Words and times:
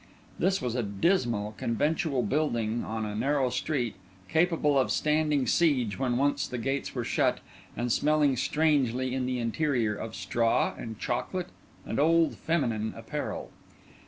This 0.39 0.63
was 0.63 0.73
a 0.73 0.81
dismal, 0.81 1.53
conventual 1.59 2.23
building 2.23 2.79
in 2.79 3.05
a 3.05 3.13
narrow 3.13 3.51
street, 3.51 3.93
capable 4.27 4.79
of 4.79 4.89
standing 4.89 5.45
siege 5.45 5.99
when 5.99 6.17
once 6.17 6.47
the 6.47 6.57
gates 6.57 6.95
were 6.95 7.03
shut, 7.03 7.39
and 7.77 7.91
smelling 7.91 8.35
strangely 8.35 9.13
in 9.13 9.27
the 9.27 9.37
interior 9.37 9.93
of 9.95 10.15
straw 10.15 10.73
and 10.75 10.97
chocolate 10.97 11.49
and 11.85 11.99
old 11.99 12.33
feminine 12.35 12.95
apparel. 12.97 13.51